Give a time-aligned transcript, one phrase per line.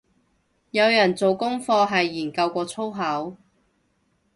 [0.71, 3.37] 有人做功課係研究過粗口